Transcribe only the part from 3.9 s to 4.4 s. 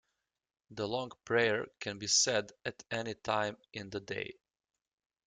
the day.